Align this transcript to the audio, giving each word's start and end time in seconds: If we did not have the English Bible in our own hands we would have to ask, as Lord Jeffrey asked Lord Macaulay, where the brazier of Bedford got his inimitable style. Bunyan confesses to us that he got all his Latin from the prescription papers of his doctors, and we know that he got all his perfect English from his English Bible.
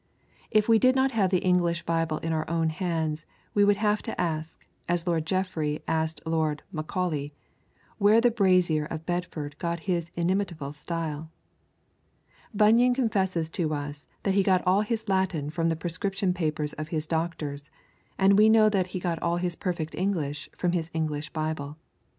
If 0.49 0.67
we 0.67 0.79
did 0.79 0.95
not 0.95 1.11
have 1.11 1.29
the 1.29 1.45
English 1.45 1.83
Bible 1.83 2.17
in 2.25 2.33
our 2.33 2.49
own 2.49 2.69
hands 2.71 3.27
we 3.53 3.63
would 3.63 3.77
have 3.77 4.01
to 4.01 4.19
ask, 4.19 4.65
as 4.89 5.05
Lord 5.05 5.27
Jeffrey 5.27 5.83
asked 5.87 6.23
Lord 6.25 6.63
Macaulay, 6.73 7.33
where 7.99 8.19
the 8.19 8.31
brazier 8.31 8.85
of 8.85 9.05
Bedford 9.05 9.55
got 9.59 9.81
his 9.81 10.09
inimitable 10.17 10.73
style. 10.73 11.29
Bunyan 12.51 12.95
confesses 12.95 13.51
to 13.51 13.75
us 13.75 14.07
that 14.23 14.33
he 14.33 14.41
got 14.41 14.65
all 14.65 14.81
his 14.81 15.07
Latin 15.07 15.51
from 15.51 15.69
the 15.69 15.75
prescription 15.75 16.33
papers 16.33 16.73
of 16.73 16.87
his 16.87 17.05
doctors, 17.05 17.69
and 18.17 18.39
we 18.39 18.49
know 18.49 18.69
that 18.69 18.87
he 18.87 18.99
got 18.99 19.21
all 19.21 19.37
his 19.37 19.55
perfect 19.55 19.93
English 19.93 20.49
from 20.57 20.71
his 20.71 20.89
English 20.95 21.29
Bible. 21.31 21.77